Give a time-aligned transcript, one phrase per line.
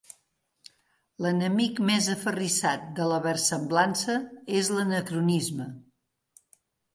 [1.25, 4.17] L'enemic més aferrissat de la versemblança
[4.63, 5.69] és l'anacronisme.